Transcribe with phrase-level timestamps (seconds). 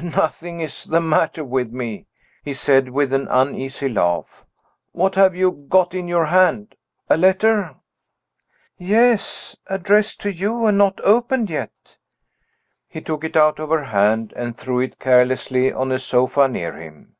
[0.00, 2.06] "Nothing is the matter with me,"
[2.44, 4.46] he said, with an uneasy laugh.
[4.92, 6.76] "What have you got in your hand?
[7.08, 7.74] A letter?"
[8.78, 9.56] "Yes.
[9.66, 11.96] Addressed to you and not opened yet."
[12.86, 16.74] He took it out of her hand, and threw it carelessly on a sofa near
[16.74, 17.16] him.